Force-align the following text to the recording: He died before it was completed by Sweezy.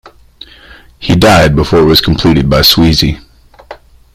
He 0.97 1.15
died 1.15 1.55
before 1.55 1.77
it 1.81 1.85
was 1.85 2.01
completed 2.01 2.49
by 2.49 2.61
Sweezy. 2.61 3.23